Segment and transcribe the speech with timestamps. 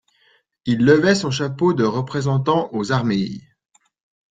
[0.65, 3.41] Il levait son chapeau de Représentant aux armées.